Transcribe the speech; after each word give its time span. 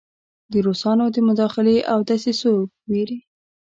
د 0.51 0.53
روسانو 0.65 1.05
د 1.15 1.17
مداخلې 1.27 1.77
او 1.91 1.99
دسیسو 2.09 2.53
ویرې. 2.89 3.19